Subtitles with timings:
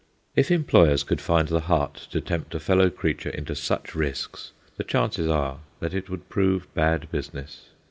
[0.35, 4.83] If employers could find the heart to tempt a fellow creature into such risks, the
[4.83, 7.65] chances are that it would prove bad business.